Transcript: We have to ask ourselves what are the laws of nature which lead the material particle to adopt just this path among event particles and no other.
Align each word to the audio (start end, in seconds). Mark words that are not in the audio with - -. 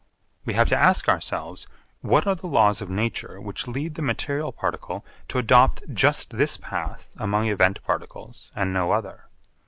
We 0.45 0.55
have 0.55 0.67
to 0.69 0.75
ask 0.75 1.07
ourselves 1.07 1.67
what 2.01 2.25
are 2.25 2.33
the 2.33 2.47
laws 2.47 2.81
of 2.81 2.89
nature 2.89 3.39
which 3.39 3.67
lead 3.67 3.93
the 3.93 4.01
material 4.01 4.51
particle 4.51 5.05
to 5.27 5.37
adopt 5.37 5.93
just 5.93 6.31
this 6.31 6.57
path 6.57 7.13
among 7.17 7.49
event 7.49 7.83
particles 7.83 8.51
and 8.55 8.73
no 8.73 8.93
other. 8.93 9.25